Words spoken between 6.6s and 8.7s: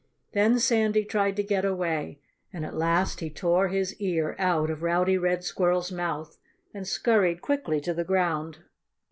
and scurried quickly to the ground.